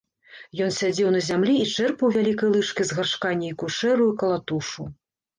[0.67, 4.87] Ён сядзеў на зямлі і чэрпаў вялікай лыжкай з гаршка нейкую шэрую калатушу.